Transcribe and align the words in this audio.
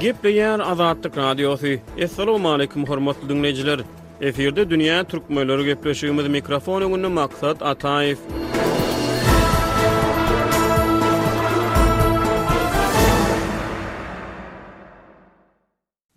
Gepleyen 0.00 0.58
Azadlık 0.58 1.16
Radyosu. 1.16 1.66
Assalamu 2.04 2.50
aleykum 2.52 2.86
hormatly 2.86 3.28
dinleyijiler. 3.28 3.80
Eferde 4.20 4.62
dünýä 4.70 4.98
türkmenleri 5.10 5.62
gepleşýümiz 5.70 6.28
mikrofon 6.34 6.82
öňünde 6.86 7.08
maksat 7.18 7.62
Ataýew. 7.62 8.18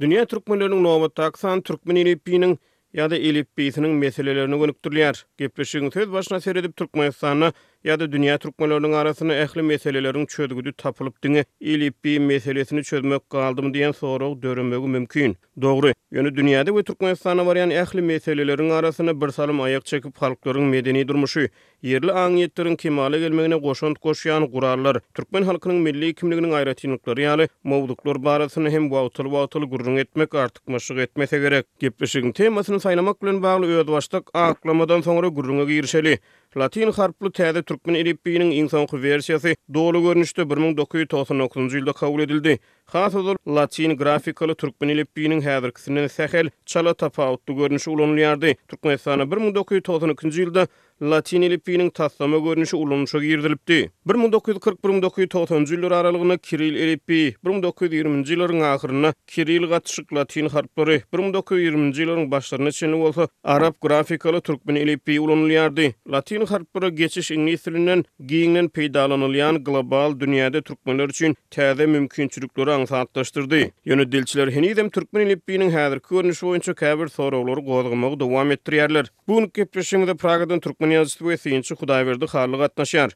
Dünýä 0.02 0.26
türkmenleriniň 0.34 0.84
nomy 0.86 1.08
aksan 1.30 1.62
türkmen 1.70 1.96
elipiniň 2.04 2.56
ýa-da 2.98 3.16
elipisiniň 3.18 3.92
meselelerini 4.04 4.56
gönükdirýär. 4.62 5.24
Gepleşýüň 5.42 5.90
söz 5.94 6.12
başyna 6.12 6.40
seredip 6.40 6.76
Türkmenistan'a 6.78 7.52
Ya 7.88 7.96
da 8.00 8.06
dünýä 8.14 8.34
türkmenleriniň 8.42 8.92
arasyna 8.98 9.34
ähli 9.44 9.62
meseleleriň 9.68 10.26
çözgüdi 10.32 10.72
tapylyp 10.82 11.16
diňe 11.26 11.42
ilip 11.72 11.96
bir 12.06 12.20
meselesini 12.32 12.84
çözmek 12.90 13.24
galdym 13.36 13.72
diýen 13.78 13.92
sorag 14.00 14.36
döremegi 14.44 14.88
mümkin. 14.96 15.34
Dogry, 15.62 15.94
yönü 16.18 16.28
yani 16.28 16.36
dünýäde 16.40 16.68
we 16.76 16.84
türkmenistanda 16.90 17.42
barýan 17.48 17.74
ähli 17.80 18.02
meseleleriň 18.12 18.70
arasyna 18.76 19.16
bir 19.24 19.30
salym 19.38 19.62
ayak 19.66 19.86
çekip 19.94 20.18
halklaryň 20.22 20.64
medeni 20.76 21.04
durmuşy, 21.08 21.48
yerli 21.94 22.12
aňyetleriň 22.26 22.76
kemale 22.84 23.20
gelmegine 23.24 23.56
goşunt 23.66 23.98
goşýan 24.06 24.46
guralar, 24.52 25.02
türkmen 25.18 25.44
halkynyň 25.50 25.82
milli 25.88 26.14
kimliginiň 26.22 26.54
aýratynlyklary 26.60 27.22
yali 27.26 27.48
mowduklar 27.64 28.22
barasyny 28.30 28.70
hem 28.78 28.90
wagtly 28.94 29.24
wagtly 29.38 29.66
gurrun 29.74 29.96
etmek 30.06 30.36
artykmaşyk 30.46 30.98
etmese 31.08 31.40
gerek. 31.40 31.66
Gepleşigini 31.80 32.34
temasyny 32.34 32.80
saylamak 32.80 33.24
bilen 33.24 33.42
bagly 33.44 33.66
öwredip 33.74 33.92
başdyk, 33.98 34.24
aňlamadan 34.34 35.02
soňra 35.10 35.28
gurrunga 35.40 35.64
girişeli. 35.64 36.20
Latin 36.56 36.92
harpli 36.92 37.30
täze 37.32 37.62
türkmen 37.64 37.96
elipiniň 37.96 38.50
iň 38.60 38.66
soňky 38.74 38.98
wersiýasy 39.06 39.54
dogry 39.76 40.02
görnüşde 40.06 40.44
1999-njy 40.52 41.80
ýylda 41.80 41.94
kabul 41.96 42.26
edildi. 42.26 42.58
Hasa 42.92 43.22
dur 43.24 43.38
latin 43.48 43.94
grafikalı 43.98 44.56
Türkmen 44.56 44.90
ilipiyinin 44.92 45.42
hedirkisinin 45.42 46.08
sehel 46.08 46.50
çala 46.66 46.94
tapa 46.94 47.30
utlu 47.34 47.56
görünüşü 47.56 47.90
ulanlı 47.92 48.20
yardı. 48.20 48.48
Türkmen 48.68 48.96
sana 48.96 49.32
1992. 49.32 50.68
latin 51.02 51.42
elipiinin 51.44 51.90
tatlama 51.94 52.38
görünüşü 52.38 52.76
ulanışa 52.78 53.20
girdilipdi. 53.20 53.92
1941-1990 54.08 55.74
yıllar 55.74 55.92
aralığına 55.92 56.38
Kiril 56.38 56.76
elipi, 56.76 57.36
1920 57.46 58.30
yılların 58.30 58.60
ahırına 58.60 59.14
Kiril 59.28 59.70
qatışık 59.70 60.14
latin 60.14 60.50
harpları, 60.50 61.02
1920 61.14 61.98
yılların 61.98 62.32
başlarına 62.32 62.72
çenli 62.72 62.96
olsa 62.96 63.28
Arab 63.44 63.74
grafikalı 63.82 64.42
Türkmen 64.42 64.76
elipi 64.76 65.20
ulanılıyardı. 65.20 65.82
Latin 66.12 66.46
harpları 66.46 66.90
geçiş 66.90 67.32
ingilisilinden 67.32 68.04
giyinlen 68.28 68.70
peydalanılayan 68.70 69.64
global 69.64 70.20
dünyada 70.20 70.62
Türkmenler 70.62 71.10
için 71.10 71.36
təze 71.52 71.86
mümkünçülükleri 71.88 72.72
ansatlaştırdı. 72.72 73.68
Yönü 73.86 74.12
dilçiler 74.12 74.48
henidem 74.52 74.90
Türkmen 74.90 75.26
elipiinin 75.26 75.70
hədir 75.72 76.00
görünüşü 76.10 76.46
oyuncu 76.46 76.72
kəbir 76.72 77.10
soruları 77.10 77.66
qoğdağımağı 77.66 78.20
devam 78.20 78.52
ettiriyarlar. 78.52 79.06
Bu 79.28 79.42
nükkepleşimde 79.42 80.16
Praga'dan 80.16 80.60
Türkmen 80.60 80.91
ýazdy 80.92 81.28
we 81.28 81.38
synçy 81.42 81.76
Hudaýberdi 81.82 82.28
harly 82.34 82.58
gatnaşýar. 82.62 83.16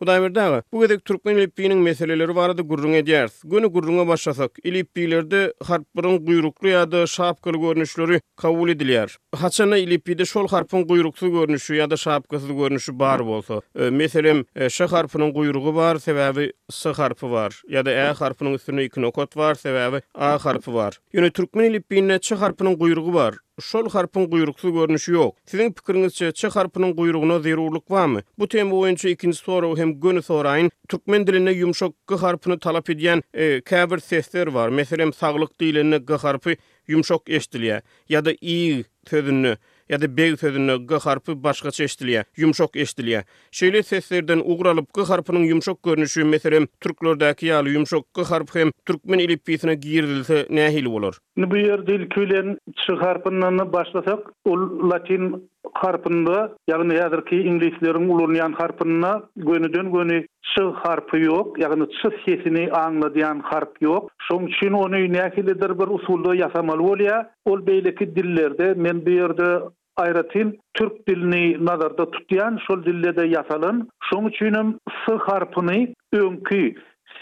Hudaýberdi 0.00 0.40
aga, 0.42 0.56
bu 0.72 0.80
gedek 0.82 1.04
türkmen 1.06 1.38
lippiniň 1.38 1.78
meseleleri 1.80 2.34
barada 2.36 2.62
gurrun 2.66 2.92
edýärs. 2.98 3.36
Günü 3.44 3.68
gurruna 3.72 4.02
başlasak, 4.08 4.58
lippilerde 4.66 5.42
harpyň 5.68 6.16
guýrukly 6.28 6.72
ýa-da 6.74 7.04
şapkaly 7.06 7.60
görnüşleri 7.62 8.20
kabul 8.36 8.72
edilýär. 8.74 9.14
Haçana 9.44 9.76
lippide 9.92 10.24
şol 10.26 10.50
harpyň 10.52 10.84
guýruksy 10.90 11.30
görnüşi 11.36 11.78
ýa-da 11.78 11.96
şapkasy 11.96 12.52
görnüşi 12.58 12.98
bar 12.98 13.24
bolsa, 13.26 13.60
e, 13.78 13.90
meselem 13.90 14.44
e, 14.56 14.68
ş 14.70 14.84
harpynyň 14.84 15.32
guýrugy 15.38 15.74
bar, 15.74 15.96
sebäbi 15.96 16.52
s 16.70 16.88
harpy 16.92 17.30
bar, 17.30 17.62
ýa-da 17.70 17.90
ä 17.90 18.12
harpynyň 18.14 18.58
üstüne 18.60 18.84
iki 18.84 19.02
nokat 19.02 19.36
bar, 19.36 19.54
sebäbi 19.54 20.02
a 20.14 20.34
harpy 20.44 20.74
bar. 20.74 21.00
Ýöne 21.14 21.30
türkmen 21.30 21.72
lippinde 21.72 22.14
ç 22.18 22.34
harpynyň 22.34 22.74
guýrugy 22.82 23.14
bar, 23.14 23.34
şol 23.62 23.88
harpın 23.92 24.24
guýruksy 24.30 24.70
görnüşi 24.74 25.12
ýok. 25.12 25.32
Sizin 25.46 25.72
pikirinizçe 25.72 26.32
çe 26.32 26.48
harpynyň 26.48 26.94
guýrugyna 26.98 27.42
zerurlyk 27.42 27.90
barmy? 27.90 28.22
Bu 28.38 28.48
tema 28.48 28.70
boýunça 28.70 29.08
ikinji 29.08 29.36
soraw 29.38 29.80
hem 29.80 30.00
göni 30.00 30.22
sorayn. 30.22 30.70
Türkmen 30.88 31.26
diline 31.26 31.52
ýumşak 31.52 31.92
g 32.08 32.14
harpyny 32.16 32.58
talap 32.58 32.88
edýän 32.90 33.22
e, 33.34 33.60
käbir 33.60 33.98
sesler 33.98 34.54
bar. 34.54 34.68
Meselem 34.68 35.12
saglyk 35.12 35.60
diline 35.60 35.98
g 35.98 36.14
harpy 36.14 36.58
ýumşak 36.88 37.20
eşdilýär 37.28 37.80
ýa-da 38.10 38.32
i 38.42 38.84
sözünü 39.10 39.56
ýa 39.90 39.98
da 40.00 40.08
beg 40.16 40.36
sözüne 40.40 40.74
g 40.88 40.98
harpy 41.04 41.32
başga 41.46 41.70
çeşdilýär, 41.78 42.24
yumşak 42.40 42.76
eşdilýär. 42.84 43.26
Şeýle 43.60 43.82
seslerden 43.88 44.40
ugralyp 44.44 44.86
g 44.94 45.04
harpynyň 45.10 45.46
yumşak 45.50 45.82
görnüşi, 45.84 46.24
meselem, 46.24 46.66
türklerdäki 46.80 47.50
ýaly 47.50 47.74
yumşak 47.76 48.04
g 48.14 48.24
harp 48.30 48.54
hem 48.54 48.72
türkmen 48.86 49.18
ilipisine 49.28 49.74
girdilse 49.74 50.40
näheli 50.60 50.90
bolar? 50.96 51.20
Bu 51.36 51.56
ýerde 51.64 51.86
dil 51.92 52.08
kölen 52.16 52.56
çyharpynyň 52.86 53.64
başlasak, 53.72 54.32
ul 54.44 54.68
latin 54.90 55.30
harpında 55.74 56.52
yani 56.68 56.94
yadır 56.94 57.26
ki 57.26 57.36
İngilizlerin 57.36 58.08
ulunyan 58.08 58.52
harpına 58.52 59.22
gönü 59.36 59.72
dön 59.72 59.92
gönü 59.92 60.26
çı 60.42 60.64
harpı 60.74 61.18
yok 61.18 61.58
yani 61.60 61.82
çı 62.02 62.10
sesini 62.26 62.72
anla 62.72 63.14
diyen 63.14 63.40
harp 63.44 63.82
yok. 63.82 64.10
Son 64.30 64.46
için 64.46 64.72
onu 64.72 64.92
nekildir 65.12 65.78
bir 65.78 65.86
usulda 65.94 66.34
yasamalı 66.34 66.82
olya 66.82 67.30
ol 67.44 67.66
beyleki 67.66 68.16
dillerde 68.16 68.74
men 68.74 69.06
bir 69.06 69.12
yerde 69.12 69.58
ayratin 69.96 70.60
Türk 70.74 71.08
dilini 71.08 71.66
nazarda 71.66 72.10
tutyan 72.10 72.58
şol 72.66 72.84
dille 72.84 73.16
de 73.16 73.26
yasalın. 73.26 73.88
Son 74.12 74.28
için 74.28 74.78
sı 75.06 75.14
harpını 75.16 75.86
önkü 76.12 76.74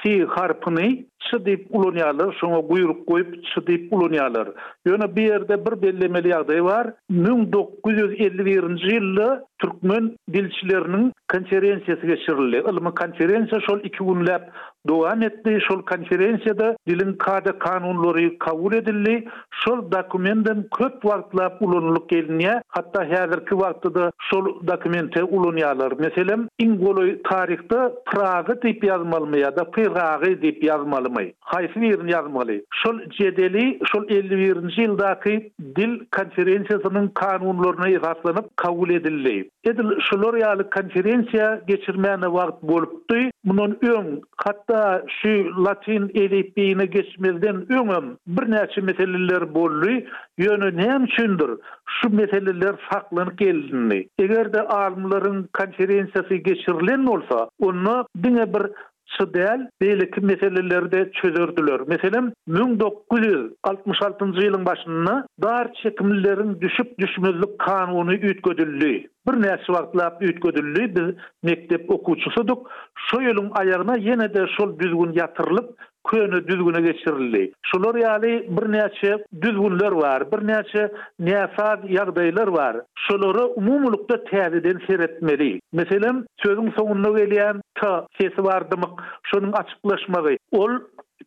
si 0.05 0.25
harpını 0.25 0.83
çı 1.31 1.45
deyip 1.45 1.67
ulanyalar, 1.71 2.37
sonra 2.41 2.69
buyruk 2.69 3.07
koyup 3.07 3.45
çı 3.45 3.67
deyip 3.67 3.93
ulanyalar. 3.93 4.49
Yöne 4.87 5.17
bir 5.17 5.23
yerde 5.23 5.67
bir 5.67 5.83
bellemeli 5.83 6.37
aday 6.37 6.65
var. 6.65 6.93
1951 7.11 8.93
yılı 9.03 9.45
Türkmen 9.59 10.17
dilçilerinin 10.33 11.13
konferensiyası 11.33 12.07
geçirildi. 12.07 12.57
Ilma 12.71 12.95
konferensiya 12.95 13.61
şol 13.61 13.81
iki 13.81 13.99
gün 14.05 14.27
lep 14.27 14.43
doğan 14.89 15.23
etdi, 15.23 15.59
Şol 15.69 15.83
konferensiyada 15.83 16.77
dilin 16.87 17.13
kade 17.13 17.59
kanunları 17.59 18.39
kabul 18.39 18.73
edildi. 18.75 19.29
Şol 19.51 19.91
dokumentin 19.93 20.69
köp 20.79 21.05
vartla 21.05 21.57
ulanılık 21.61 22.09
geliniye. 22.09 22.63
Hatta 22.69 23.05
herdirki 23.05 23.57
vaktı 23.59 23.95
da 23.95 24.11
şol 24.31 24.67
dokumente 24.67 25.23
ulanyalar. 25.25 25.93
Meselem, 25.93 26.49
ingoloy 26.59 27.23
tarihte 27.23 27.77
Prağı 28.07 28.63
deyip 28.63 28.85
yazmalmaya 28.85 29.57
da 29.57 29.65
Prağı 29.71 30.43
deyip 30.43 30.65
yazmalmaya 30.65 31.12
yazmaly. 31.13 31.33
Haýsy 31.41 31.81
ýerini 31.81 32.11
cedeli 32.11 32.63
Şol 32.73 32.99
jedeli, 33.19 33.79
şol 33.93 34.05
51-nji 34.05 34.81
ýyldaky 34.85 35.35
dil 35.77 35.93
konferensiýasynyň 36.17 37.13
kanunlaryna 37.15 37.91
ýazylanyp 37.99 38.49
kabul 38.57 38.91
edildi. 38.97 39.49
Edil 39.65 39.91
şol 40.09 40.23
ýaly 40.43 40.67
konferensiýa 40.77 41.65
geçirmäne 41.67 42.29
wagt 42.37 42.63
bolupdy. 42.63 43.31
Munun 43.45 43.77
öň 43.83 44.21
hatda 44.45 45.03
şu 45.21 45.35
latin 45.65 46.11
edipine 46.15 46.87
geçmelden 46.87 47.67
öň 47.71 48.17
bir 48.27 48.45
näçe 48.53 48.81
meseleler 48.81 49.55
bolly, 49.55 50.07
ýöne 50.39 50.71
näme 50.81 51.05
üçindir? 51.05 51.51
Şu 51.99 52.11
meseleler 52.17 52.75
saklanyp 52.93 53.39
geldi. 53.39 54.09
Eger 54.19 54.53
de 54.53 54.59
alymlaryň 54.61 55.45
konferensiýasy 55.59 56.35
geçirilen 56.35 57.07
bolsa, 57.07 57.49
onu 57.61 58.07
diňe 58.25 58.55
bir 58.55 58.63
şu 59.19 59.35
değil, 59.35 59.61
belli 59.81 60.11
ki 60.11 60.21
meseleleri 60.21 60.93
de 60.93 61.11
Mesela 61.87 62.33
1966 62.49 64.25
yılın 64.47 64.67
başında 64.67 65.27
dar 65.43 65.69
çekimlilerin 65.83 66.61
düşüp 66.61 66.99
düşmüzlük 66.99 67.59
kanunu 67.59 68.15
ütgödüllü. 68.15 69.03
Bir 69.29 69.43
nesi 69.43 69.73
vakla 69.73 70.19
ütgödüllü 70.21 70.95
biz 70.97 71.15
mektep 71.43 71.91
okuçusuduk. 71.91 72.71
Şu 73.11 73.21
yılın 73.23 73.51
ayarına 73.55 73.97
yine 73.99 74.35
de 74.35 74.47
şol 74.59 74.79
düzgün 74.79 75.13
yatırılıp 75.15 75.79
köne 76.11 76.47
düzgüne 76.49 76.81
geçirildi. 76.81 77.53
Şular 77.63 77.95
yali 77.95 78.49
bir 78.51 78.73
neçe 78.73 79.25
düzgünler 79.43 79.93
var, 79.93 80.33
bir 80.33 80.47
neçe 80.47 80.93
nefad 81.19 81.85
yagdaylar 81.89 82.49
var. 82.49 82.77
Şuları 83.09 83.47
umumulukta 83.47 84.25
tehliden 84.25 84.81
seyretmeli. 84.87 85.61
Mesela 85.73 86.13
sözün 86.37 86.71
soňuna 86.77 87.11
gelýän 87.19 87.61
ta 87.75 88.07
sesi 88.21 88.45
vardımık, 88.45 89.03
şunun 89.23 89.53
açyklaşmagy. 89.53 90.37
Ol 90.53 90.71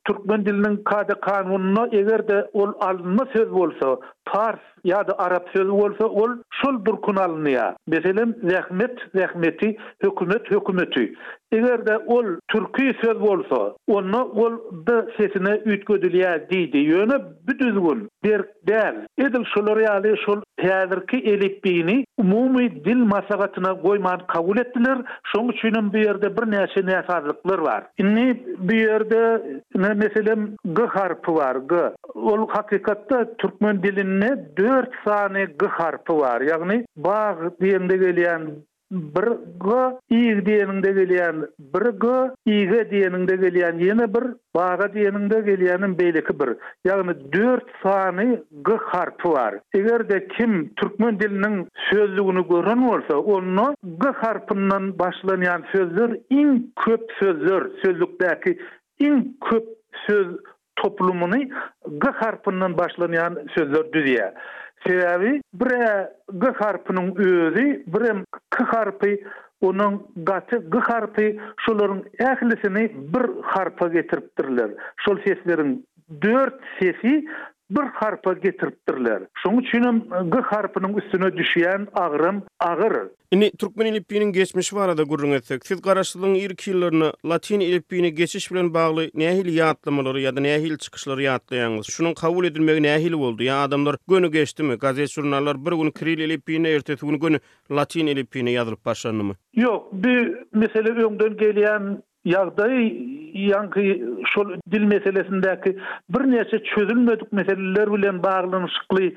Türkmen 0.08 0.46
dilinin 0.46 0.84
kade 0.84 1.14
kanununa 1.20 1.88
eger 1.92 2.28
de 2.28 2.50
ol 2.54 2.74
alınma 2.80 3.28
söz 3.34 3.52
bolsa, 3.52 4.00
Fars 4.32 4.60
ya 4.84 5.04
da 5.08 5.18
Arap 5.20 5.50
sözü 5.56 5.70
olsa 5.70 6.06
ol 6.06 6.30
şul 6.62 6.86
bir 6.86 6.92
kun 6.92 7.16
alnıya. 7.16 7.76
Meselen 7.88 8.36
rahmet 8.52 8.98
rahmeti 9.16 9.78
hükümet 10.04 10.52
hükümeti. 10.52 11.14
Eger 11.52 11.86
de 11.88 11.98
ol 11.98 12.26
türkü 12.50 12.94
söz 13.06 13.22
bolsa 13.22 13.74
onu 13.88 14.24
ol 14.24 14.54
de 14.88 15.06
sesine 15.18 15.52
ütgödüliya 15.66 16.50
diydi. 16.50 16.78
Yönü 16.78 17.20
bütün 17.48 17.66
düzgün 17.70 18.10
bir 18.24 18.42
der. 18.68 18.96
Edil 19.18 19.46
şul 19.54 19.68
reali 19.68 20.16
şul 20.26 20.42
ki 21.10 21.18
elipbini 21.18 22.06
umumi 22.18 22.86
dil 22.86 22.98
masagatına 22.98 23.82
koyman 23.82 24.20
kabul 24.28 24.58
ettiler. 24.58 24.98
Şun 25.24 25.48
üçünün 25.48 25.94
bir 25.94 26.04
yerde 26.06 26.38
bir 26.38 26.52
neşe 26.52 26.86
nefazlıklar 26.86 27.60
var. 27.60 27.84
İni 27.98 28.42
bir 28.58 28.78
yerde 28.88 29.44
meselen 29.76 30.56
gı 30.66 30.86
harpı 30.86 31.36
var 31.36 31.56
gı. 31.56 31.94
Ol 32.14 32.48
hakikatta 32.50 33.28
Türkmen 33.38 33.84
dilin 33.84 34.15
ne 34.20 34.32
4 34.62 34.90
sani 35.06 35.44
g 35.60 35.68
harpy 35.78 36.14
bar. 36.22 36.40
Ya'ni 36.52 36.78
ba 36.96 37.20
g 37.40 37.50
deýen 37.60 37.90
bir 39.16 39.28
g 39.66 39.70
i 40.18 40.22
g 40.36 40.42
deýen 40.48 41.40
bir 41.74 41.88
g 42.00 42.08
i 42.56 42.58
g 42.70 42.74
deýen 42.90 43.28
dide 43.28 43.42
gelýär. 43.44 44.08
bir 44.16 44.26
ba 44.56 44.68
g 44.94 45.42
gelýänin 45.50 45.96
beýleki 46.00 46.34
bir. 46.42 46.52
Ya'ni 46.88 47.14
4 47.34 47.76
sani 47.84 48.28
g 48.70 48.78
harpy 48.92 49.30
bar. 49.36 49.54
Eger 49.78 50.02
de 50.14 50.18
kim 50.36 50.56
türkmen 50.82 51.20
diliniň 51.20 51.56
sözlükyny 51.90 52.44
görse, 52.88 53.16
onuň 53.38 53.76
g 54.02 54.04
harpyndan 54.22 54.86
başlanýan 55.00 55.62
sözler 55.72 56.10
in 56.30 56.74
köp 56.86 57.04
sözler 57.20 57.62
sözlükdäki 57.84 58.52
in 59.00 59.38
köp 59.50 59.64
söz 60.08 60.28
poplumuny 60.86 61.42
g 62.02 62.04
harpyndan 62.20 62.78
başlanýan 62.78 63.34
sözler 63.58 63.86
düýe. 63.96 64.28
Sebebi 64.88 65.32
bre 65.54 66.12
g 66.42 66.46
harpyň 66.60 66.98
özü 67.28 67.66
bir 67.94 68.04
K 68.56 68.60
harpy, 68.74 69.14
onuň 69.62 69.94
gatı 70.30 70.58
g 70.74 70.80
harpy 70.90 71.28
şularyň 71.64 72.00
ählisini 72.30 72.84
bir 73.14 73.26
harpa 73.42 73.88
getiripdirler. 73.88 74.70
Şol 75.04 75.18
seslerin 75.26 75.86
4 76.22 76.54
sesi 76.80 77.14
bir 77.70 77.86
harpa 77.94 78.34
getiripdirler. 78.34 79.20
Şoň 79.42 79.56
üçin 79.62 79.84
g 80.34 80.36
harpyň 80.56 80.90
üstüne 81.02 81.30
düşýän 81.40 81.82
agrym 82.06 82.42
agyr. 82.60 82.96
Indi 83.36 83.52
Türkmen 83.58 83.86
ilipiniň 83.86 84.32
geçmişi 84.34 84.76
barada 84.76 85.04
gurrun 85.04 85.32
etsek, 85.32 85.66
siz 85.68 85.82
garaşdyň 85.82 86.36
ilk 86.38 86.62
ýyllaryna 86.68 87.14
Latin 87.30 87.60
ilipini 87.60 88.14
geçiş 88.16 88.52
bilen 88.52 88.74
bagly 88.74 89.06
nähili 89.22 89.52
ýatlamalary 89.60 90.22
ýa-da 90.26 90.40
nähili 90.46 90.78
çykyşlary 90.78 91.24
ýatlaýanyz. 91.28 91.92
Şunun 91.92 92.14
kabul 92.14 92.46
edilmegi 92.46 92.82
nähili 92.84 93.20
boldy. 93.20 93.44
Ya 93.44 93.64
adamlar 93.64 93.96
göni 94.08 94.32
geçdimi? 94.32 94.76
Gazet 94.76 95.10
jurnallar 95.12 95.66
bir 95.66 95.72
gün 95.72 95.92
Kiril 95.92 96.20
ilipini 96.20 96.68
ertesi 96.68 97.06
gün 97.08 97.20
göni 97.20 97.40
Latin 97.72 98.06
ilipini 98.08 98.54
ýazylyp 98.56 98.86
başlanmy? 98.86 99.34
Ýok, 99.58 99.84
bir 99.92 100.38
mesele 100.54 100.90
öňden 101.06 101.34
gelýän 101.44 101.84
ýagdaý 102.26 102.82
ýangy 103.48 103.88
şol 104.34 104.48
dil 104.72 104.84
meselesindäki 104.94 105.80
birnäçe 106.10 106.64
çözülmedik 106.64 107.32
meseleler 107.34 107.94
bilen 107.94 108.24
baglanyşykly 108.24 109.16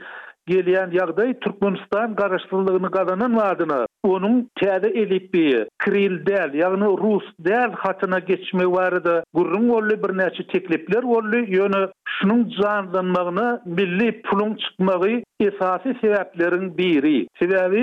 gelýän 0.49 0.93
ýagdaý 0.97 1.33
Türkmenistan 1.45 2.15
garaşdyrylygyny 2.21 2.91
gazanan 2.97 3.33
wadyna 3.41 3.79
onun 4.13 4.37
täze 4.61 4.91
edip 5.03 5.27
bir 5.35 5.67
kril 5.85 6.15
däl, 6.29 6.51
ýagny 6.63 6.89
rus 7.05 7.27
däl 7.49 7.71
hatyna 7.83 8.19
geçme 8.31 8.67
barada 8.77 9.17
gurrun 9.39 9.67
bolly 9.73 9.97
bir 10.05 10.13
näçe 10.23 10.47
teklipler 10.55 11.03
bolly 11.11 11.41
ýöne 11.59 11.83
şunun 12.17 12.41
janlanmagyny 12.61 13.47
milli 13.81 14.09
pulun 14.23 14.57
çykmagy 14.65 15.15
esasy 15.49 15.91
sebäplerin 16.03 16.67
biri. 16.79 17.27
Sebäbi 17.41 17.83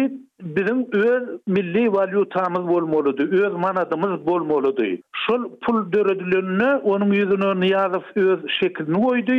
bizim 0.57 0.79
öz 1.03 1.23
milli 1.57 1.83
valyutamyz 1.93 2.65
bolmalydy, 2.71 3.23
öz 3.45 3.53
manadymyz 3.65 4.25
bolmalydy. 4.27 4.89
Şol 5.25 5.41
pul 5.65 5.77
döredilenine 5.93 6.71
onuň 6.93 7.11
ýüzüne 7.21 7.49
Niyazow 7.63 8.05
öz 8.31 8.39
şeklini 8.59 8.99
goýdy. 9.05 9.37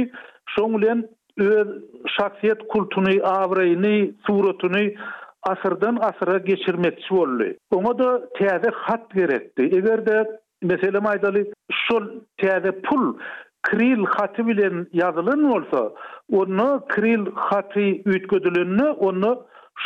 Şoň 0.54 1.02
öz 1.38 1.68
şahsiýet 2.18 2.66
kultuny, 2.68 3.20
awrayny, 3.24 4.14
suratyny 4.26 4.94
asyrdan 5.42 5.96
asyra 6.00 6.38
geçirmekçi 6.38 7.10
boldy. 7.10 7.50
Oňa 7.72 7.98
da 7.98 8.28
täze 8.38 8.70
hat 8.74 9.14
beretdi. 9.14 9.62
Eger 9.78 10.06
de 10.06 10.38
mesele 10.62 10.98
maýdaly, 10.98 11.52
şol 11.72 12.04
täze 12.40 12.72
pul 12.84 13.14
kril 13.70 14.04
haty 14.16 14.42
bilen 14.46 14.86
ýazylan 15.00 15.46
bolsa, 15.52 15.80
ony 16.32 16.62
kril 16.94 17.24
haty 17.34 17.86
üýtgedilenini 18.08 18.88
ony 19.08 19.34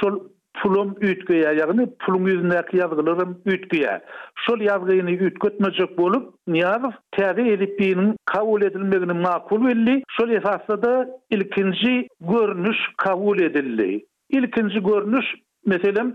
şol 0.01 0.17
pulum 0.57 0.95
ütgeye 1.01 1.55
yani 1.59 1.87
pulun 2.07 2.27
yüzündeki 2.27 2.77
yazgılarım 2.77 3.41
ütgeye. 3.47 4.01
Şol 4.35 4.61
yazgıyını 4.61 5.11
ütkötmecek 5.11 5.99
bolup 5.99 6.35
niyaz, 6.47 6.93
tevi 7.13 7.51
edipliğinin 7.51 8.17
kabul 8.25 8.63
edilmegini 8.63 9.13
makul 9.13 9.67
belli. 9.67 10.03
Şol 10.21 10.31
esasda 10.31 10.83
da 10.83 11.09
ilkinci 11.31 12.09
görünüş 12.21 12.79
kabul 12.97 13.41
edildi. 13.41 14.05
İlkinci 14.29 14.83
görünüş 14.83 15.27
meselem 15.67 16.15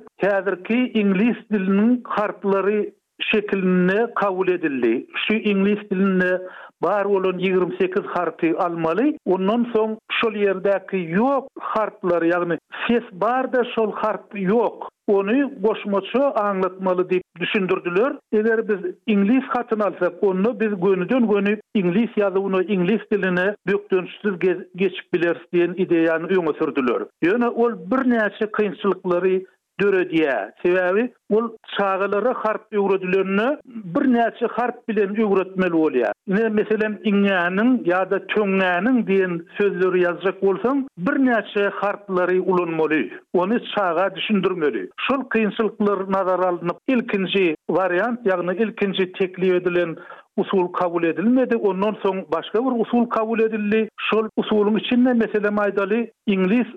ki, 0.63 0.91
inglis 0.95 1.35
dilinin 1.51 1.97
kartları 2.01 2.91
şeklini 3.21 4.07
kabul 4.15 4.47
edildi. 4.47 5.05
Şu 5.27 5.33
İngiliz 5.35 5.89
dilini 5.91 6.37
bar 6.83 7.05
olan 7.05 7.37
28 7.37 7.89
harfi 8.05 8.57
almalı. 8.57 9.13
Ondan 9.25 9.69
son 9.75 9.97
şol 10.21 10.33
yerdeki 10.35 11.11
yok 11.11 11.47
harflar 11.59 12.21
yani 12.21 12.57
ses 12.87 13.03
barda 13.11 13.59
da 13.59 13.63
şol 13.75 13.91
harf 13.91 14.21
yok. 14.33 14.89
Onu 15.07 15.51
boşmaça 15.63 16.31
anlatmalı 16.31 17.09
deyip 17.09 17.23
düşündürdüler. 17.39 18.13
Eğer 18.31 18.67
biz 18.67 18.93
İngiliz 19.07 19.43
hatını 19.47 19.83
alsak 19.85 20.13
onu 20.23 20.59
biz 20.59 20.69
gönüden 20.81 21.27
gönü 21.29 21.59
İngiliz 21.75 22.09
yazıını 22.17 22.63
İngiliz 22.63 23.01
diline 23.11 23.55
büyük 23.67 24.41
geçip 24.75 25.13
bilersin 25.13 25.45
diyen 25.53 25.73
ideyanı 25.77 26.33
yöne 26.33 26.53
sürdüler. 26.59 27.03
Yani 27.21 27.47
ol 27.47 27.71
bir 27.91 28.09
neyse 28.09 28.51
kıyınçılıkları 28.51 29.41
dörö 29.81 30.09
diye. 30.09 30.51
Sebebi 30.65 31.11
ol 31.29 31.43
çağılara 31.77 32.33
harp 32.33 32.73
öwredilerini 32.73 33.57
bir 33.65 34.05
näçe 34.13 34.45
harp 34.47 34.87
bilen 34.89 35.09
öwretmeli 35.09 35.69
bolýar. 35.81 36.13
Ne 36.35 36.43
meselem 36.57 36.95
iňňäniň 37.11 37.69
ýa-da 37.91 38.19
töňňäniň 38.33 38.95
diýen 39.09 39.33
sözleri 39.57 40.03
ýazjak 40.05 40.43
olsan, 40.49 40.85
bir 41.07 41.15
näçe 41.27 41.63
harplary 41.81 42.39
ulanmaly. 42.39 43.01
onu 43.33 43.57
çağa 43.75 44.15
düşündirmeli. 44.15 44.89
Şol 45.07 45.21
kynçylyklar 45.33 45.99
nazar 46.17 46.39
alınıp 46.49 46.77
ilkinji 46.87 47.47
variant, 47.69 48.19
ýagny 48.31 48.55
ilkinji 48.65 49.11
tekli 49.11 49.55
edilen 49.55 49.95
usul 50.37 50.67
kabul 50.67 51.03
edilmedi. 51.03 51.55
Ondan 51.57 51.95
soň 52.03 52.17
başga 52.35 52.59
bir 52.65 52.79
usul 52.83 53.05
kabul 53.09 53.39
edildi. 53.39 53.89
Şol 54.09 54.27
usulun 54.37 54.75
içinde 54.77 55.13
mesele 55.13 55.47
maýdaly 55.47 56.07
İngiliz 56.27 56.67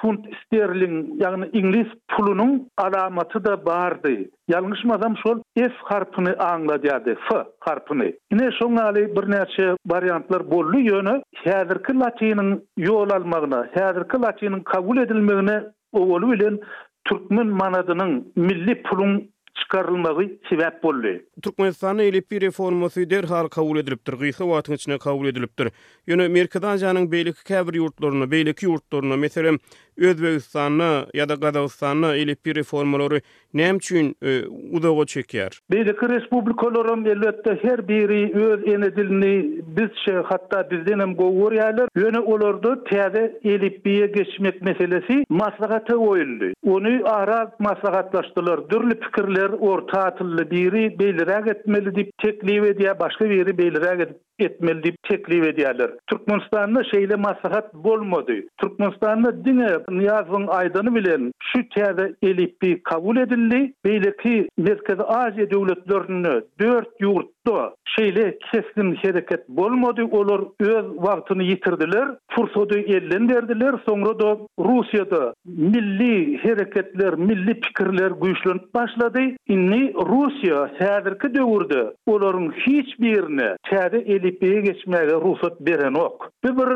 funt 0.00 0.24
sterling, 0.46 1.20
yani 1.22 1.46
ingliz 1.52 1.86
pulunun 2.08 2.70
alamatı 2.78 3.44
da 3.44 3.66
bardy. 3.66 4.24
Yalnışmazam 4.48 5.14
şol 5.22 5.38
F 5.58 5.68
harpını 5.82 6.36
anladiyadi, 6.38 7.16
F 7.30 7.36
harpını. 7.60 8.12
Yine 8.32 8.50
şon 8.58 8.76
ali 8.76 9.16
bir 9.16 9.30
neçe 9.30 9.76
variantlar 9.86 10.50
bollu 10.50 10.78
yönü, 10.78 11.22
hedirki 11.34 11.98
latinin 11.98 12.68
yo 12.76 12.98
almagına, 12.98 13.68
hedirki 13.72 14.22
latinin 14.22 14.60
kabul 14.60 14.98
edilmegine, 14.98 15.62
o 15.92 16.00
olu 16.00 16.34
ilin 16.34 16.60
Türkmen 17.04 17.46
manadının 17.46 18.32
milli 18.36 18.82
pulun 18.82 19.30
çıkarılmagy 19.60 20.26
sebäp 20.50 20.82
boldy. 20.82 21.18
Türkmenistanyň 21.42 22.02
elipi 22.02 22.40
reformasy 22.40 23.02
derhal 23.10 23.48
kabul 23.48 23.78
edilipdir, 23.78 24.12
gysga 24.22 24.44
wagtyň 24.52 24.74
içinde 24.74 24.98
kabul 24.98 25.28
edilipdir. 25.30 25.70
Ýöne 26.08 26.26
Merkezdan 26.38 26.76
janyň 26.84 27.08
beýleki 27.14 27.44
käbir 27.52 27.78
ýurtlaryna, 27.80 28.28
beýleki 28.34 28.68
ýurtlaryna, 28.70 29.16
meselem, 29.24 29.58
Özbekistanny 29.98 30.84
ýa-da 31.16 31.36
Gazagystanny 31.42 32.12
ýa 32.22 32.36
bir 32.46 32.56
reformalary 32.58 33.20
näme 33.54 33.78
üçin 33.80 34.14
e, 34.22 34.32
udağa 34.76 35.04
çekýär? 35.14 35.58
Beýle 35.72 35.94
ki 36.00 36.08
respublikalaryň 36.12 37.04
elbetde 37.14 37.58
her 37.62 37.82
biri 37.88 38.20
öz 38.44 38.68
ene 38.74 38.90
dilini 38.96 39.62
biz 39.76 39.90
şe 40.04 40.12
hatda 40.30 40.70
bizden 40.70 41.00
hem 41.00 41.12
gowurýarlar. 41.20 41.88
Öňe 41.96 42.18
olardy 42.20 42.72
täze 42.90 43.40
elip 43.44 43.86
biýe 43.86 44.06
geçmek 44.12 44.62
meselesi 44.62 45.24
maslahata 45.28 45.96
goýuldy. 46.04 46.52
Onu 46.64 46.94
ara 47.04 47.50
maslahatlaşdylar. 47.58 48.70
Dürli 48.70 48.94
pikirler 49.00 49.50
orta 49.60 50.02
atly 50.02 50.50
biri 50.50 50.84
beýlerag 50.98 51.50
etmeli 51.54 51.94
dip 51.94 52.08
teklip 52.18 52.64
edýär, 52.64 52.98
başga 53.00 53.30
biri 53.30 53.50
beýlerag 53.62 54.06
etmeli 54.38 54.82
dip 54.82 54.96
teklip 55.10 55.44
edýärler. 55.44 55.90
Türkmenistanda 56.06 56.80
şeýle 56.80 57.16
maslahat 57.16 57.74
bolmady. 57.74 58.40
Türkmenistanda 58.60 59.32
diňe 59.44 59.87
Niyazın 59.90 60.46
aydını 60.48 60.94
bilen 60.94 61.32
şu 61.52 61.58
tədə 61.76 62.14
elib 62.22 62.52
bir 62.62 62.78
kabul 62.82 63.16
edildi. 63.16 63.72
Beyleki 63.84 64.48
Merkez 64.58 65.00
Aziya 65.06 65.50
devletlerini 65.50 66.42
dört 66.60 66.88
yurtta 67.00 67.74
şeyle 67.84 68.38
keskin 68.52 68.94
hareket 68.94 69.48
bolmadı. 69.48 70.04
Olur 70.04 70.46
öz 70.60 70.84
vaktını 70.96 71.42
yitirdiler. 71.42 72.08
Fursodu 72.30 72.74
ellen 72.78 73.28
derdiler. 73.28 73.74
Sonra 73.88 74.18
da 74.18 74.38
Rusya'da 74.58 75.34
milli 75.46 76.36
hareketler, 76.38 77.14
milli 77.14 77.60
pikirler 77.60 78.10
güçlen 78.22 78.60
başladı. 78.74 79.20
İnni 79.48 79.94
Rusya 79.94 80.54
sədirki 80.56 81.34
dövürdü. 81.34 81.92
Olurun 82.06 82.52
hiç 82.52 83.00
birini 83.00 83.48
tədə 83.70 83.98
elib 84.04 84.40
bir 84.42 84.58
geçmeyi 84.58 84.98
beren 85.60 85.94
ok. 85.94 86.30
Bir 86.44 86.56
bir 86.58 86.68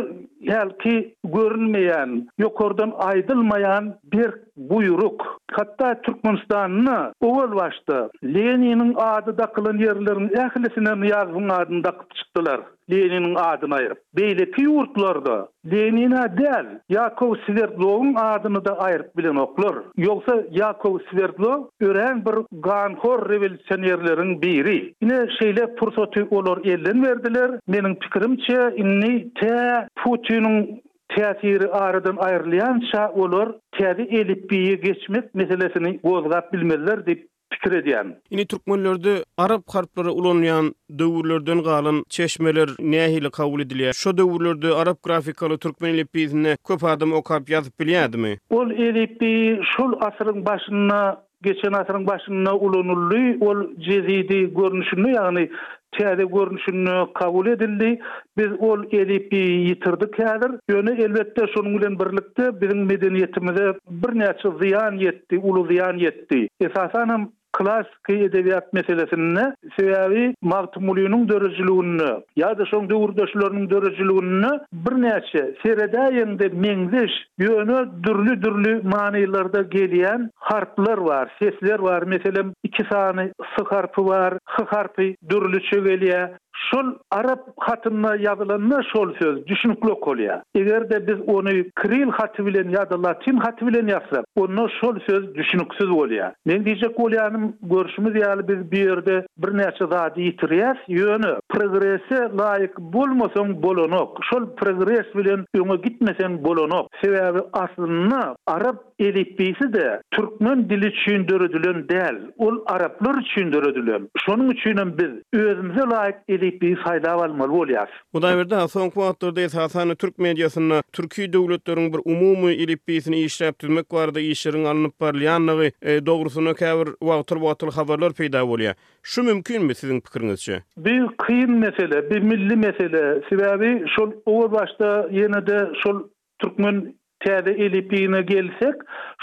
helki 0.52 1.14
görünmeyen 1.32 2.28
yokordan 2.38 2.90
aydılmayan 3.02 3.94
bir 4.12 4.30
buyruk. 4.56 5.38
Hatta 5.50 6.00
Türkmenistan'ı 6.00 7.12
oğul 7.20 7.56
başta 7.56 8.10
Lenin'in 8.24 8.94
adı 8.96 9.38
da 9.38 9.46
kılın 9.46 9.78
yerlerin 9.78 10.28
ehlisinin 10.36 11.04
yazının 11.08 11.48
adını 11.48 11.84
da 11.84 11.92
çıktılar. 12.14 12.60
Lenin'in 12.90 13.34
adını 13.34 13.74
ayırıp. 13.74 13.98
Beyleki 14.16 14.62
yurtlarda 14.62 15.48
Lenin'e 15.72 16.22
del 16.38 16.80
Yakov 16.88 17.34
Sverdlov'un 17.46 18.14
adını 18.14 18.64
da 18.64 18.78
ayırıp 18.80 19.16
bilen 19.16 19.36
oklar. 19.36 19.74
Yoksa 19.96 20.42
Yakov 20.50 20.98
Sverdlov 21.10 21.64
ören 21.80 22.24
bir 22.24 22.60
ganhor 22.62 23.28
revolüsyonerlerin 23.30 24.42
biri. 24.42 24.94
Yine 25.02 25.18
şeyle 25.40 25.74
fırsatı 25.76 26.26
olur 26.30 26.64
elden 26.66 27.04
verdiler. 27.04 27.50
Benim 27.68 27.94
pikirimçe 27.94 28.76
inni 28.76 29.34
te 29.34 29.86
Putin'in 30.04 30.82
teatiri 31.16 31.68
aradan 31.68 32.16
ayrılayan 32.16 32.82
ça 32.92 33.12
olur, 33.12 33.54
teatiri 33.78 34.16
elipbiye 34.16 34.74
geçmek 34.74 35.34
meselesini 35.34 36.00
gozgat 36.04 36.52
bilmeliler 36.52 37.06
deyip 37.06 37.28
pikir 37.50 37.72
ediyan. 37.72 38.14
Yine 38.30 38.46
Türkmenlerde 38.46 39.16
Arap 39.38 39.62
harpları 39.70 40.12
ulanlayan 40.12 40.74
dövürlerden 40.98 41.62
kalan 41.62 42.04
çeşmeler 42.08 42.68
nehili 42.78 43.30
kabul 43.30 43.60
ediliyor. 43.60 43.92
Şu 43.92 44.18
dövürlerde 44.18 44.74
Arap 44.74 45.02
grafikalı 45.02 45.58
Türkmen 45.58 45.90
elipbiyizine 45.94 46.56
köp 46.68 46.84
adam 46.84 47.12
okap 47.12 47.50
yazıp 47.50 47.80
biliyordu 47.80 48.18
mi? 48.18 48.38
Ol 48.50 48.70
elipbiyi 48.70 49.60
şul 49.76 49.92
asırın 50.00 50.46
başına 50.46 51.22
geçen 51.42 51.72
asrın 51.72 52.06
başında 52.06 52.56
ulunullu 52.56 53.34
ol 53.50 53.56
cezidi 53.78 54.54
görünüşünü 54.54 55.12
yani 55.14 55.50
tiyade 55.92 56.24
görünüşünü 56.24 57.12
kabul 57.14 57.46
edildi. 57.46 57.98
Biz 58.38 58.48
ol 58.58 58.84
elipi 58.92 59.36
yitirdik 59.36 60.18
yadir. 60.18 60.50
Yönü 60.70 61.02
elbette 61.02 61.44
şunun 61.54 61.74
ulen 61.78 61.98
birlikte 61.98 62.60
bizim 62.60 62.82
medeniyetimize 62.86 63.74
bir 63.90 64.18
neçe 64.18 64.48
ziyan 64.62 64.92
yetti, 64.92 65.38
ulu 65.38 65.66
ziyan 65.68 65.96
yetti. 65.96 66.48
Esasanım 66.60 67.32
klassiki 67.56 68.14
edebiyat 68.24 68.72
meselesini 68.72 69.54
sebebi 69.78 70.34
Martmulyunun 70.42 71.28
dörüzlüğünü 71.28 72.22
ya 72.36 72.58
da 72.58 72.62
şoň 72.62 72.88
döwürdeşlerinin 72.90 73.70
dörüzlüğünü 73.70 74.50
bir 74.72 74.94
näçe 75.02 75.42
serede 75.62 76.00
endi 76.22 76.44
meňzeş 76.66 77.12
ýöne 77.40 77.78
dürlü 78.04 78.42
dürli 78.42 78.74
manylarda 78.94 79.60
gelýän 79.62 80.30
harplar 80.34 80.98
var, 80.98 81.36
sesler 81.42 81.78
var. 81.78 82.02
Meselem 82.02 82.52
iki 82.62 82.82
sany 82.92 83.26
s 83.38 83.64
harpy 83.66 84.02
var, 84.02 84.38
h 84.44 84.62
harpy 84.64 85.14
dürli 85.30 85.58
çögelýär. 85.70 86.30
şol 86.70 86.82
arab 87.10 87.38
hatyna 87.56 88.16
yazylanma 88.16 88.82
şol 88.92 89.14
söz 89.22 89.46
düşünüklük 89.46 89.92
bolýar. 89.92 90.40
Eger 90.54 90.90
de 90.90 91.06
biz 91.08 91.20
onu 91.34 91.48
kril 91.74 92.10
hatı 92.10 92.46
bilen 92.46 92.68
ya 92.68 92.90
da 92.90 93.02
latin 93.02 93.36
hatı 93.36 93.66
bilen 93.66 94.00
onu 94.36 94.68
şol 94.80 94.96
söz 95.10 95.34
düşünüksüz 95.34 95.86
bolýar. 95.88 96.32
Men 96.46 96.56
diýjek 96.64 96.92
bolýanym 97.02 97.52
görüşmi 97.62 98.06
diýeli 98.08 98.48
biz 98.48 98.70
bir 98.72 98.88
ýerde 98.88 99.26
bir 99.38 99.48
näçe 99.60 99.86
zady 99.90 100.20
ýitirýäs, 100.28 100.78
ýöne 100.88 101.32
progresse 101.48 102.18
laýyk 102.42 102.74
bolmasaň 102.78 103.62
bolanok, 103.62 104.18
şol 104.30 104.46
progress 104.56 105.06
bilen 105.16 105.44
öňe 105.54 105.76
gitmesen 105.82 106.44
bolanok. 106.44 106.88
Sebäbi 107.02 107.40
aslynda 107.52 108.36
Arap 108.46 108.76
edipisi 108.98 109.72
de 109.72 110.00
türkmen 110.10 110.70
dili 110.70 110.94
çündürüdülen 111.04 111.88
del 111.88 112.16
ul 112.38 112.58
araplar 112.66 113.16
çündürüdülen 113.34 114.08
şonun 114.18 114.50
üçin 114.50 114.72
biz 114.98 115.40
özümüze 115.42 115.80
layık 115.82 116.14
edip 116.28 116.51
ýetip 116.52 116.60
bir 116.62 116.76
fayda 116.84 117.12
almal 117.12 117.48
bolýar. 117.50 117.88
Bu 118.14 118.22
da 118.22 118.32
berde 118.36 118.68
soňky 118.68 118.96
wagtlarda 118.96 119.40
esasan 119.40 119.94
türk 119.94 120.18
mediasyna 120.18 120.82
türkiýe 120.92 121.32
döwletleriň 121.32 121.92
bir 121.92 122.00
umumy 122.04 122.54
ilipbisini 122.54 123.22
işläp 123.24 123.58
tutmak 123.58 123.90
barada 123.92 124.20
işiriň 124.20 124.64
alınıp 124.66 125.00
barlyanlygy 125.00 125.70
e, 125.82 126.06
dogrusyna 126.06 126.54
käbir 126.54 126.88
wagtlar 127.00 127.38
wagtlar 127.40 127.70
habarlar 127.74 128.10
peýda 128.10 128.40
bolýar. 128.52 128.74
Şu 129.02 129.22
mümkinmi 129.22 129.72
siziň 129.72 130.00
pikiriňizçe? 130.00 130.62
Bu 130.76 131.10
kyn 131.26 131.50
mesele, 131.52 132.10
bir 132.10 132.18
milli 132.22 132.56
mesele. 132.56 133.20
Sebäbi 133.28 133.88
şol 133.96 134.10
owa 134.26 134.52
başda 134.52 134.92
ýene-de 135.10 135.70
şol 135.82 136.02
türkmen 136.38 136.94
täze 137.24 137.50
elipine 137.50 138.22
gelsek, 138.22 138.74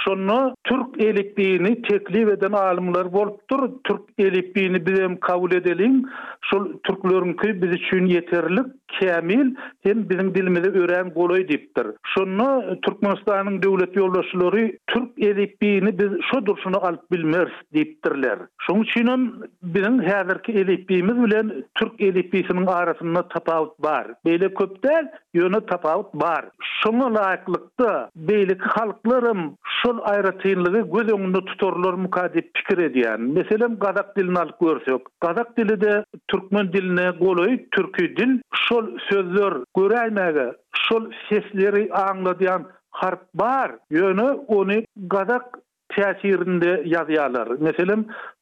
şonu 0.05 0.53
türk 0.63 1.03
elipini 1.03 1.81
teklif 1.81 2.27
eden 2.29 2.51
alimler 2.51 3.13
bolupdur. 3.13 3.69
Türk 3.83 4.01
elipini 4.17 4.85
bizim 4.85 5.19
kabul 5.19 5.51
edelim. 5.51 6.05
Şol 6.41 6.65
türklörünkü 6.83 7.61
biz 7.61 7.69
üçin 7.69 8.05
yeterlik, 8.05 8.65
kamil, 8.99 9.55
hem 9.83 10.09
bizim 10.09 10.35
dilimizi 10.35 10.69
ören 10.69 11.09
golay 11.09 11.47
dipdir. 11.47 11.87
Şonu 12.17 12.77
Türkmenistanın 12.81 13.61
devlet 13.61 13.95
yollaşları 13.95 14.71
türk 14.87 15.09
elipini 15.17 15.99
biz 15.99 16.09
şo 16.31 16.45
durşunu 16.45 16.85
alp 16.85 17.11
bilmez 17.11 17.47
dipdirler. 17.73 18.39
Şonu 18.67 18.85
çinin 18.85 19.33
bizim 19.63 20.01
häzirki 20.03 20.51
elipimiz 20.51 21.23
bilen 21.25 21.63
türk 21.75 22.01
elipisinin 22.01 22.65
arasında 22.67 23.27
tapawut 23.27 23.79
bar. 23.83 24.07
Beýle 24.25 24.53
köpde 24.53 24.93
ýöne 25.35 25.59
tapawut 25.65 26.13
bar. 26.13 26.43
Şonu 26.83 27.03
laýyklykda 27.17 27.88
beylik 28.15 28.61
halklarım 28.61 29.57
şol 29.81 29.99
ayrıtıyınlığı 30.01 30.81
göz 30.81 31.11
önünde 31.13 31.45
tutorlar 31.45 31.93
mukadip 31.93 32.53
pikir 32.53 32.77
ediyen. 32.83 33.21
Mesela 33.21 33.67
gazak 33.67 34.17
dilini 34.17 34.39
alıp 34.39 34.59
görsek. 34.59 35.01
Gazak 35.21 35.57
dili 35.57 35.81
de 35.81 36.05
Türkmen 36.27 36.73
diline 36.73 37.09
goloy, 37.19 37.59
türkü 37.71 38.15
dil. 38.15 38.41
Şol 38.69 38.87
sözler 39.09 39.53
göreymege, 39.77 40.53
şol 40.89 41.11
sesleri 41.29 41.93
anladiyan 41.93 42.65
harp 42.91 43.21
bar 43.33 43.71
yönü 43.89 44.29
onu 44.47 44.71
gazak 44.97 45.59
tesirinde 45.89 46.81
yazyalar 46.85 47.47
Mesela 47.59 47.95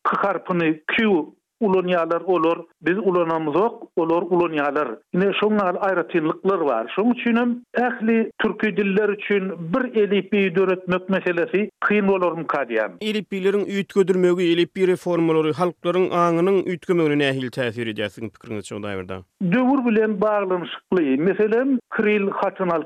q 0.03 0.43
kü 0.47 0.83
q 0.87 1.36
ulonyalar 1.59 2.21
olor, 2.21 2.37
olur, 2.37 2.63
biz 2.81 2.97
ulanamız 2.97 3.55
ok, 3.55 3.83
olur 3.95 4.21
ulonyalar. 4.21 4.57
yalar. 4.57 4.89
Yine 5.13 5.31
şunlar 5.39 5.77
ayrıtınlıklar 5.79 6.57
var. 6.59 6.91
Şun 6.95 7.11
üçünüm, 7.11 7.61
ehli 7.77 8.31
türkü 8.39 8.77
diller 8.77 9.09
üçün 9.09 9.73
bir 9.73 10.01
elipi 10.01 10.55
dörütmek 10.55 11.09
meselesi 11.09 11.69
kıyın 11.79 12.07
olur 12.07 12.31
mu 12.31 12.47
kadiyem? 12.47 12.93
Elipilerin 13.01 13.65
ütködürmögü 13.65 14.43
elipi 14.43 14.87
reformaları, 14.87 15.53
halkların 15.53 16.09
ağının 16.09 16.57
ütkömögünü 16.65 17.17
täsir 17.17 17.51
təsir 17.57 17.87
edersin 17.89 18.29
pikirini 18.29 18.63
çoğu 18.63 18.83
daivirda? 18.83 19.17
Dövür 19.51 19.85
bilen 19.85 20.21
bağlanışıklı. 20.21 21.01
Meselem, 21.01 21.79
kril 21.89 22.27
hatın 22.31 22.69
al 22.69 22.81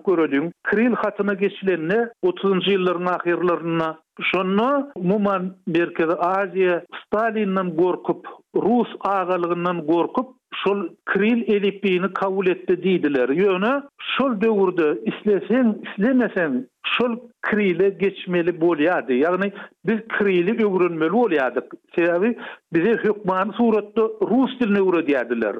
Kril 0.63 0.93
hatına 0.93 1.33
geçilenle 1.33 2.07
30. 2.21 2.67
yılların 2.67 3.05
ahirlarına 3.05 3.97
Şonno 4.19 4.91
muman 4.95 5.55
berke 5.67 6.05
Aziya 6.05 6.81
Stalinnan 7.05 7.71
gorkup, 7.77 8.27
Rus 8.55 8.87
agalygynyň 9.05 9.85
gorkup, 9.85 10.29
şol 10.55 10.81
Kril 11.13 11.41
elipini 11.55 12.13
kabul 12.13 12.47
etdi 12.55 12.73
diýdiler. 12.85 13.27
Ýöne 13.41 13.73
şol 14.15 14.31
döwürde 14.41 14.87
isleseň, 15.11 15.67
islemeseň 15.89 16.51
şol 16.85 17.15
kriyle 17.41 17.89
geçmeli 17.89 18.49
bolýardy. 18.49 19.17
Ýagny 19.21 19.51
biz 19.89 19.99
kirli 20.17 20.53
öwrenmeli 20.65 21.11
bolýardyk. 21.11 21.63
Sebäbi 21.97 22.31
bizi 22.73 22.95
hukman 23.07 23.51
suratda 23.57 24.01
rus 24.31 24.51
diline 24.59 24.79
öwredýärdiler. 24.79 25.55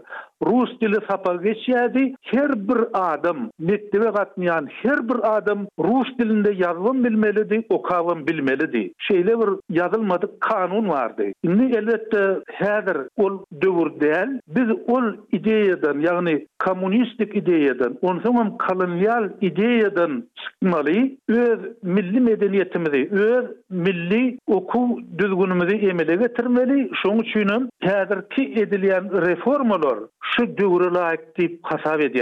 Rus 0.46 0.72
dili 0.82 1.00
sapa 1.10 1.34
geçýärdi. 1.44 2.16
Her 2.22 2.51
bir 2.70 2.82
adam, 2.94 3.50
netdewe 3.60 4.10
gatnaýan 4.20 4.68
her 4.72 5.01
bir 5.10 5.36
adam 5.38 5.68
rus 5.80 6.10
dilinde 6.20 6.50
ýazylan 6.62 7.04
bilmelidi, 7.06 7.63
okawan 7.70 8.28
bilmelidi. 8.28 8.92
Şeýle 9.08 9.34
bir 9.42 9.75
ýazylmadyk 9.80 10.32
kanun 10.40 10.90
bardy. 10.90 11.32
Indi 11.44 11.78
elbetde 11.78 12.24
häzir 12.62 12.98
ol 13.18 13.42
döwür 13.62 13.90
däl. 14.06 14.30
Biz 14.56 14.70
ol 14.96 15.06
ideýadan, 15.40 16.01
ýagny 16.08 16.36
kommunistik 16.60 17.36
ideýadan, 17.42 17.98
onsoňam 18.10 18.58
kolonial 18.68 19.32
ideýadan 19.42 20.22
çykmaly. 20.42 21.11
öz 21.30 21.60
milli 21.96 22.20
medeniýetimizi, 22.27 23.01
öz 23.25 23.46
milli 23.88 24.22
okuw 24.48 25.01
düzgünümizi 25.20 25.88
emele 25.89 26.15
getirmeli. 26.24 26.77
Şoň 27.01 27.20
üçin 27.24 27.70
täzirki 27.88 28.44
edilýän 28.63 29.06
reformalar 29.27 29.98
şu 30.34 30.48
döwrüne 30.58 31.01
aýtdyp 31.12 31.53
hasap 31.70 32.18